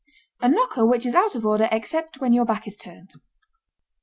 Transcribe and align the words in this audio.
A 0.39 0.49
knocker 0.49 0.83
which 0.83 1.05
is 1.05 1.13
out 1.13 1.35
of 1.35 1.45
order 1.45 1.69
except 1.71 2.19
when 2.19 2.33
your 2.33 2.43
back 2.43 2.65
is 2.65 2.75
turned. 2.75 3.11